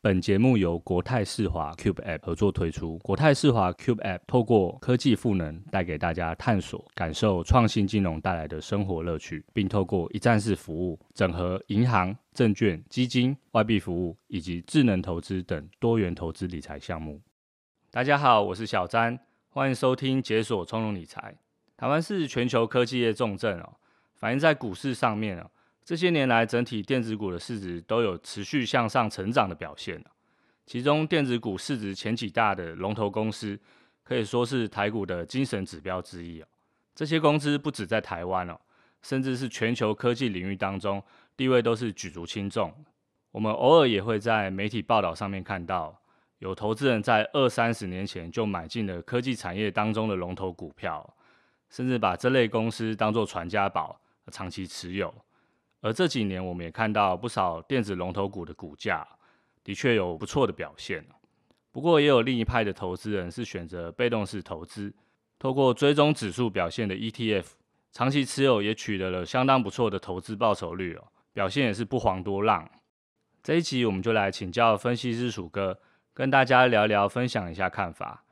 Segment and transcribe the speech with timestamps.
[0.00, 2.96] 本节目由国泰世华 Cube App 合作推出。
[2.98, 17.20] 国泰世华 Cube App 透过科技赋能，带给大家探索、感受创新金融带来的生活乐趣，并透过一站式服务，整合银行、证券、基金、外币服务以及智能投资等多元投资理财项目。
[17.90, 19.18] 大家好，我是小詹，
[19.48, 21.36] 欢迎收听解锁从容理财。
[21.76, 23.74] 台湾是全球科技业重镇哦，
[24.14, 25.50] 反映在股市上面哦。
[25.88, 30.04] 这些年来，整体电子股的市值都有持续向上成长的表现。
[30.66, 33.58] 其中，电子股市值前几大的龙头公司，
[34.04, 36.44] 可以说是台股的精神指标之一。
[36.94, 38.60] 这些公司不止在台湾哦，
[39.00, 41.02] 甚至是全球科技领域当中，
[41.38, 42.70] 地位都是举足轻重。
[43.30, 45.98] 我们偶尔也会在媒体报道上面看到，
[46.40, 51.16] 有投资人在二三十年前就买进了科技产业当中的龙头股票，
[51.70, 53.98] 甚至把这类公司当作传家宝，
[54.30, 55.14] 长期持有。
[55.80, 59.06] 而这几年，我们也看到不少电子龙头股的股价
[59.62, 61.04] 的确有不错的表现。
[61.70, 64.92] 不过，也有另一派的投资人是选择被动式投资，
[65.38, 67.44] 透过追踪指数表现的 ETF，
[67.92, 72.68] 长期持有也取得了相当不错的投资报酬率哦，表现也是不遑多让。
[73.42, 75.78] 这一集我们就来请教分析师鼠哥，
[76.12, 78.24] 跟大家聊聊，分享一下看法。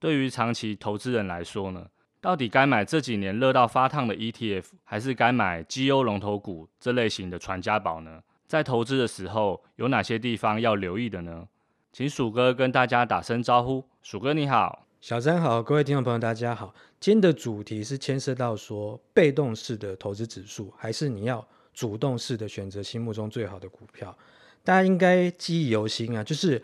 [0.00, 1.86] 对于长期投资人来说呢，
[2.20, 8.22] 到底该买这几年热到发烫的 ETF，还是该买绩优龙头股这类型的传家宝呢？
[8.46, 11.46] 在投资的时候，有哪些地方要留意的呢？
[11.92, 13.84] 请鼠哥跟大家打声招呼。
[14.02, 16.74] 鼠哥你好，小詹好，各位听众朋友大家好。
[16.98, 24.16] 今天的主题是牵涉到说，被动式的投资指数，还是你要主动式的选择心目中最好的股票？
[24.64, 26.60] 大家应该记忆犹新啊，就是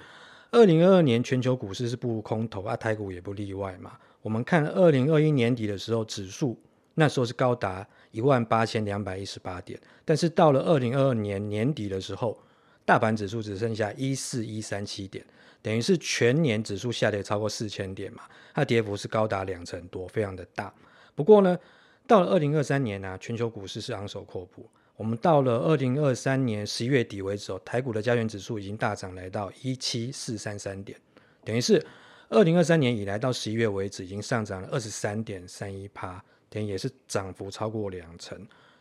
[0.51, 3.93] 二零二二年全球股市是步入空头啊，台股也不例外嘛。
[4.25, 6.59] 我们看二零二一年底的时候，指数
[6.95, 12.41] 那时候是高达一万八千两百一十八点，但是到了二零二二年年底的时候，
[12.87, 15.23] 大盘指数只剩下一四一三七点，
[15.61, 18.23] 等于是全年指数下跌超过四千点嘛，
[18.55, 20.73] 它跌幅是高达两成多，非常的大。
[21.15, 21.59] 不过呢，
[22.07, 24.67] 到了二零二三年呢、全球股市是昂首阔步。
[24.97, 30.99] 我们到了二零二三年十一月底为止哦，台股的加权指数已经大涨来到一七四三三点，
[31.45, 31.85] 等于是。
[32.29, 38.39] 二零二三年以来到十一月为止，已经上涨了二十三点三一趴，等也是涨幅超过两成。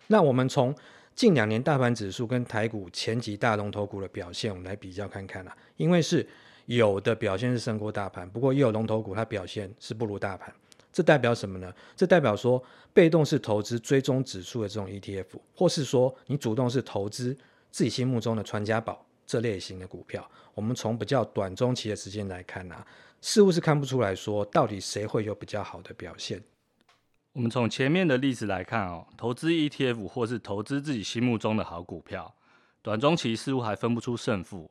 [0.07, 0.73] 那我们从
[1.15, 5.55] 近两年大盘指数跟台股前几大龙头股的表现，我们来比较看看啦。
[5.77, 6.27] 因为是
[6.65, 10.53] 有的表现是胜过大盘，不过也有龙头股它表现是不如大盘。
[10.91, 11.73] 这代表什么呢？
[11.95, 15.25] 这代表说被动式投资追踪指数的这种 ETF，
[15.55, 17.35] 或是说你主动是投资
[17.71, 22.85] 自己心目中的传家宝这类型的股票，我们从比较短中期的时间来看啊。
[23.25, 26.43] 似乎是看不出来说，到底谁会有比较好的表现。
[27.31, 32.35] 我们从前面的例子来看哦，投资 ETF 或是投资自己心目中的好股票，
[32.81, 34.69] 短中期似乎还分不出胜负。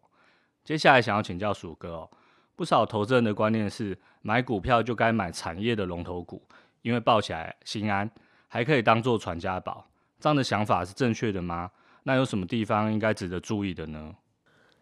[0.63, 2.11] 接下来想要请教鼠哥哦，
[2.55, 6.47] 不少投资人的观念是，买股票就该买产业的龙头股，
[6.83, 8.09] 因为抱起来心安，
[8.49, 9.89] 还可以当做传家宝。
[10.21, 11.71] 这样的想法是正确的吗？
[12.03, 14.15] 那有什么地方应该值得注意的呢？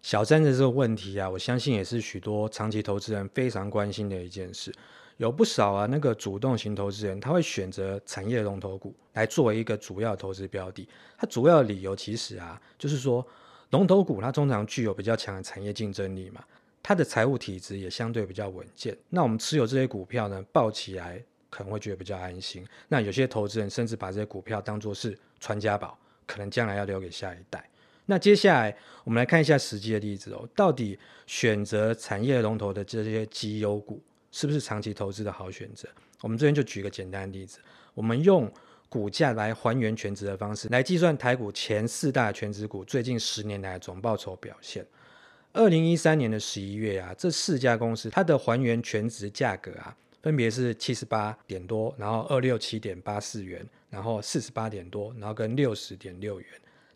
[0.03, 4.73] 小詹的这个问题啊，我相信也是许多长期投资人非常关心的一件事。
[5.19, 10.89] 有不少啊，那个主动型投资人，他会选择产业龙头股来作为一个主要投资标的。
[11.19, 13.25] 它主要的理由其实啊，就是说
[13.69, 16.43] 龙头股它通常具有比较强的产业竞争力嘛，
[16.83, 18.97] 它的财务体质也相对比较稳健。
[19.11, 22.67] 那我们持有这些股票呢，抱起来可能会觉得比较安心。
[22.89, 27.70] 那有些投资人甚至把这些股票当作是传家宝，可能将来要留给下一代。
[28.11, 30.99] 那接下来我们来看一下实际的例子哦，到底
[31.29, 34.03] 选择产业龙头的这些绩优股
[34.33, 35.89] 是不是长期投资的好选择？
[36.21, 37.61] 我们这边就举个简单的例子，
[37.95, 38.53] 我们用
[38.89, 44.85] 股价来还原全值的方式来计算台股前四大全值股最近十年来的总报酬表现。
[45.53, 56.49] 二零一三年的十一月啊，这四家公司它的还原全值价格啊，分别是七十八点多，然后二六七点八四元，然后四十八点多，然后跟六十点六元。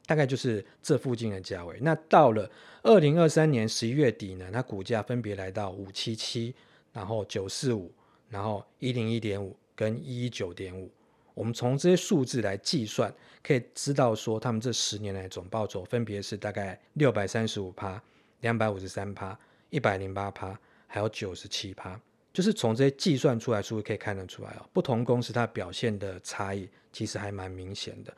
[0.07, 1.79] 大概就是这附近的价位。
[1.81, 2.51] 那到了
[2.83, 6.55] 二零二三年十一月底呢，它股价分别来到五七七，
[6.93, 7.91] 然后九四五，
[8.29, 10.91] 然后一零一点五跟一一九点五。
[11.33, 13.13] 我们从这些数字来计算，
[13.43, 18.01] 可以知道说，他们这十年来总报酬分别是大概六百三十五趴、
[18.41, 19.37] 两百五十三趴、
[19.71, 20.57] 一百零八趴，
[20.87, 22.01] 还有九十七趴。
[22.33, 28.13] 就是从这些计算出来数可以看得出来哦，不同公司它表现的差异其实还蛮明显的。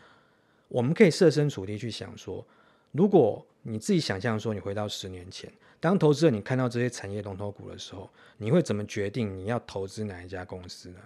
[0.68, 2.44] 我们可以设身处地去想说，
[2.92, 8.08] 如果你自己想象说，你回到十年前，当投资者你看到这些产业龙头股的时候，
[8.38, 10.98] 你会怎么决定你要投资哪一家公司呢？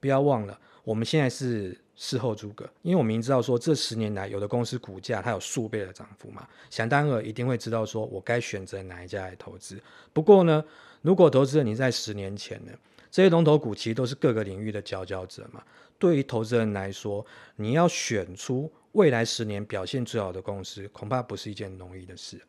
[0.00, 9.76] 不要忘了，我们现在是事后诸葛，因为我明知道说这十年来有的公司股价它有数倍的涨幅嘛，想当然一定会知道说我该选择哪一家来投资。
[10.12, 10.64] 不过呢，
[11.02, 12.72] 如果投资人你在十年前呢，
[13.10, 15.62] 这些龙头股其实都是各个领域的佼佼者嘛，
[15.98, 17.24] 对于投资人来说，
[17.56, 22.40] 你要选出未来十年表现最好的公司，恐怕不是一件容易的事。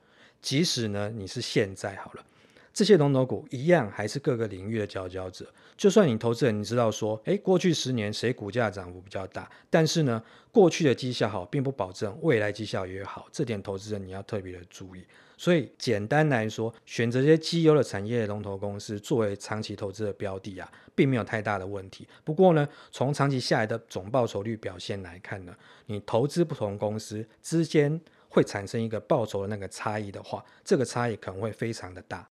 [0.41, 2.25] 即使呢，你是现在好了。
[2.71, 5.51] 这些龙头股一样还是各个领域的佼佼者。
[5.75, 10.21] 就算你投资人你知道说，诶，过去十年谁股价涨幅比较大，但是呢，
[10.51, 13.27] 过去的绩效好，并不保证未来绩效也好。
[13.31, 15.03] 这点投资人你要特别的注意。
[15.39, 22.05] 所以简单来说，选择这些绩优的产业龙头公司作为长期投资的标的啊，并没有太大的问题。
[22.25, 25.55] 不过呢，从长期下来的总报酬率表现来看呢，
[25.85, 32.29] 你投资不同公司之间会产生一个报酬的那个差异的话，这个差异可能会非常的大。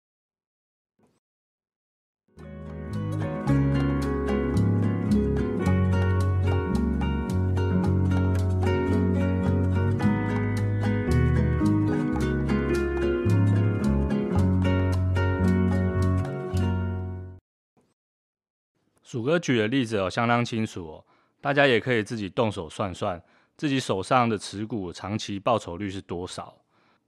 [19.10, 21.04] 鼠哥举的例子哦，相当清楚哦，
[21.40, 23.20] 大家也可以自己动手算算，
[23.56, 26.54] 自己手上的持股长期报酬率是多少。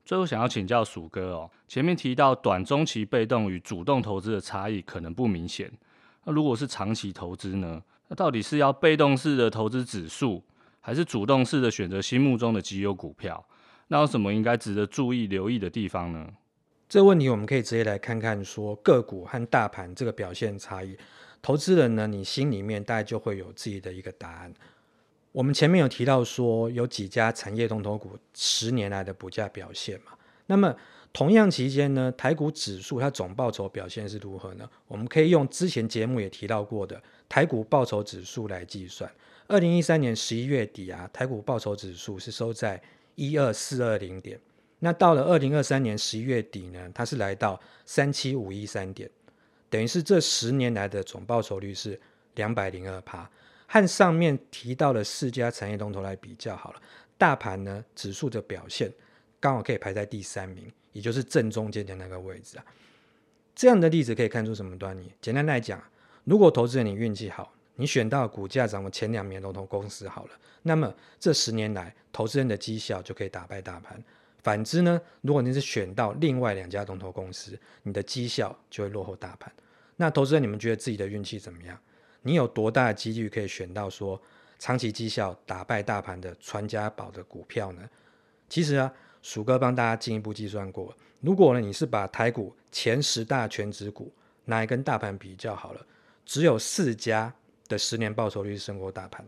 [0.04, 5.70] 最后想要请教鼠哥哦，前面提到短中期被动与主动投资的差异可能不明显，
[6.24, 7.80] 那如果是长期投资呢？
[8.08, 10.42] 那到底是要被动式的投资指数，
[10.80, 13.46] 还是主动式的选择心目中的绩优股票？
[13.86, 16.28] 那有什么应该值得注意留意的地方呢？
[16.88, 20.98] 这个问题我们可以直接来看看，说个股和大盘这个表现差异。
[21.42, 24.54] 投资人呢，你心里面大概就会有自己的一个答案。
[25.32, 30.12] 我们前面有提到说，有几家产业龙头股十年来的股价表现嘛。
[30.46, 30.74] 那么
[31.12, 34.68] 同样期间呢，台股指数它总报酬表现是如何呢？
[34.86, 39.10] 我们可以用之前节目也提到过的台股报酬指数来计算。
[39.48, 42.80] 二零一三年十一月底啊，台股报酬指数是收在
[43.16, 44.38] 一二四二零点。
[44.78, 49.10] 那到了二零二三年十一月底呢，它是来到三七五一三点。
[49.72, 51.98] 等于是这十年来的总报酬率是
[52.34, 53.26] 两百零二趴，
[53.66, 56.82] 和上面提到的四家产业龙头来比较好了，
[57.16, 58.92] 大盘呢指数的表现
[59.40, 62.64] 刚好可以排在第三名，也就是正中间的那个位置啊。
[63.54, 65.10] 这样的例子可以看出什么端倪？
[65.22, 65.82] 简单来讲，
[66.24, 70.30] 如果投资人你运气好，你选到股价涨了前两名龙头公司好了，
[70.60, 73.98] 那么这十年来投资人的绩效就可以打败大盘。
[74.42, 79.52] 反之呢，如果你是选到另外两家龙头公司，你的绩效就会落后大盘。
[79.96, 81.78] 那投资人，你们觉得自己的运气怎么样？
[82.22, 84.20] 你有多大的几率可以选到说
[84.58, 87.82] 长期绩效打败大盘的传家宝的股票呢？
[88.48, 88.92] 其实啊，
[89.22, 94.12] 鼠哥帮大家进一步计算过，如果呢你是把台股前十大权值股
[94.46, 95.86] 拿来跟大盘比较好了，
[96.24, 97.32] 只有四家
[97.68, 99.24] 的十年报酬率胜过大盘，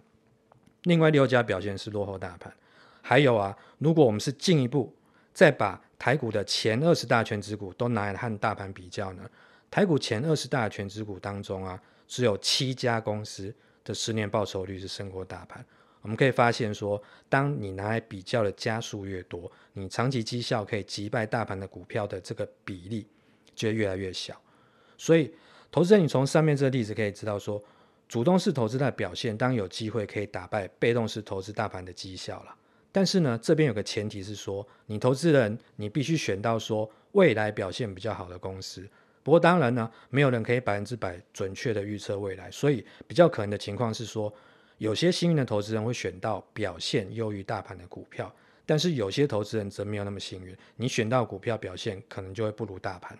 [0.82, 2.52] 另外六家表现是落后大盘。
[3.00, 4.94] 还有啊，如果我们是进一步
[5.34, 9.28] 再把台股的前二十大权值股都拿来和大盘比较呢？
[9.70, 15.62] 台股前二十大权值股当中啊，只有七家公司的十年报酬率是胜过大盘。
[16.00, 23.06] 我们可以发现说，当你拿来比较的家数越多，你长期绩效可以击败大盘的股票的这个比例
[23.54, 24.40] 就会越来越小。
[24.96, 25.34] 所以，
[25.72, 27.60] 投资人你从上面这个例子可以知道说，
[28.06, 32.54] 主动式投资的表现，当有机会可以打败被动式投资大盘的绩效了。
[32.94, 38.88] 但是呢，这边有个前提是说，你投资人你必须选到说未来表现比较好的公司。
[39.24, 44.32] 不过当然呢，没有人可以百分之百准确的预测未来，所以比较可能的情况是说，
[44.78, 48.32] 有些幸运的投资人会选到表现优于大盘的股票，
[48.64, 53.18] 但是有些投资人则没有那么幸运，你选到股票表现可能就会不如大盘。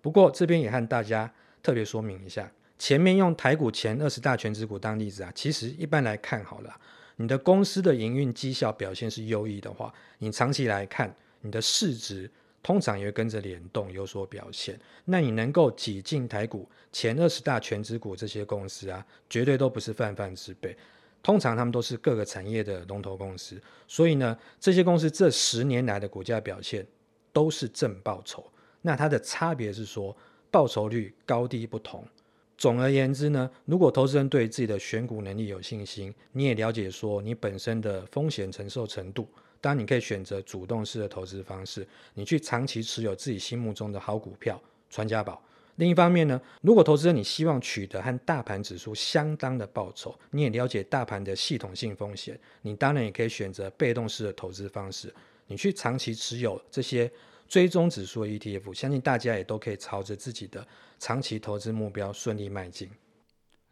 [0.00, 6.76] 不过这边也和大家特别说明一下，前面用台股前二十大权值股当例子啊，其实一般来看好了，
[7.16, 12.30] 你的公司的营运绩效表现是优异的话，你长期来看，你的市值。
[12.64, 14.78] 通常也会跟着联动有所表现。
[15.06, 20.76] 那你能够挤进台股前二十大全值股这些公司啊，绝对都不是泛泛之辈。
[21.24, 26.86] 通常他们都是各个产业的龙头公司，所以呢，这些公司这十年来的股价表现
[27.32, 28.48] 都是正报酬。
[28.82, 30.16] 那它的差别是说，
[30.48, 32.06] 报酬率高低不同。
[32.56, 39.28] 总而言之呢，如果投资人对自己的选股能力有信心，你也了解说你本身的风险承受程度，
[39.60, 45.42] 当然你可以选择主动式的投资方式，你去长期持有自己心目中的好股票，传家宝。
[45.76, 55.12] 另一方面呢，如果投资人你希望取得和大盘指数相当的报酬，你也了解大盘的系统性风险，你当然也可以选择被动式的投资方式，
[55.46, 57.10] 你去长期持有这些
[57.52, 60.66] 追踪指数 ETF，相信大家也都可以朝着自己的
[60.98, 62.88] 长期投资目标顺利迈进。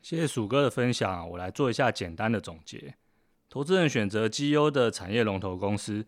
[0.03, 2.95] 谢谢鼠哥的分享，我来做一下简单的总结。
[3.49, 6.05] 投资人选择绩优的产业龙头公司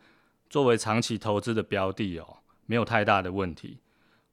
[0.51, 3.79] 作为长期投资的标的哦，没有太大的问题。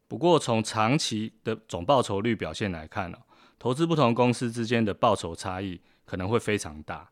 [0.10, 3.18] 不过，从长期的总报酬率表现来看呢，
[3.58, 7.10] 投资不同公司之间的报酬差异可能会非常大。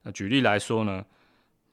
[0.00, 1.04] 那举例来说呢，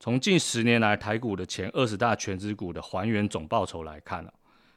[0.04, 4.34] 从近十年来台股的前二十大权值股的还原总报酬来看啊，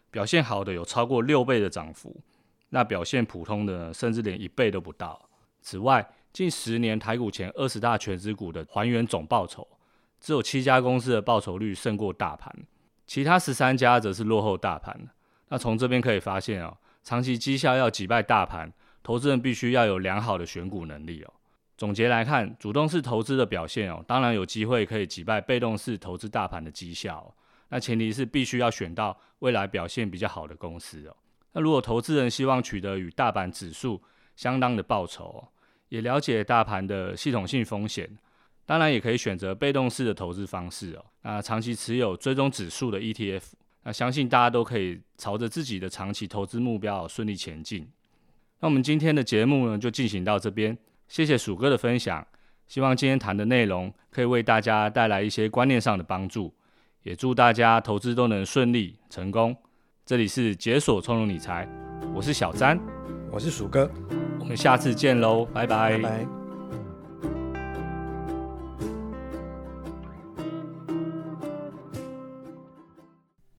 [0.08, 2.16] 表现好的有超过六倍的涨幅，
[2.68, 5.28] 那表现普通的甚至连一倍都不到。
[5.60, 9.66] 此外，近十年台股前二十大权值股的还原总报酬，
[10.20, 12.54] 只有七家公司的报酬率胜过大盘，
[13.04, 14.96] 其他十三家则是落后大盘。
[15.48, 21.32] 那从这边可以发现哦，长期绩效要击败大盘，投资人必须要有良好的选股能力哦。
[21.76, 27.34] 总结来看，主动式投资的表现哦，当然有机会可以击败被动式投资大盘的绩效。
[27.68, 31.16] 那前提是必须要选到未来表现比较好的公司哦。
[31.52, 34.00] 那如果投资人希望取得与大盘指数
[34.36, 35.46] 相当的报酬，
[35.88, 38.08] 也了解大盘的系统性风险，
[38.64, 41.04] 当然也可以选择被动式的投资方式哦。
[41.22, 43.42] 那长期持有追踪指数的 ETF。
[43.82, 47.88] 那相信大家都可以朝着自己的长期投资目标顺利前进。
[48.58, 50.76] 那我们今天的节目呢，就进行到这边，
[51.08, 52.26] 谢谢鼠哥的分享。
[52.66, 56.52] 希望今天谈的内容可以为大家带来一些观念上的帮助，
[57.02, 59.56] 也祝大家投资都能顺利成功。
[60.04, 61.68] 这里是解锁从容理财，
[62.14, 62.78] 我是小詹，
[63.30, 63.90] 我是鼠哥，
[64.40, 65.98] 我们下次见喽，拜拜。
[65.98, 66.45] 拜拜。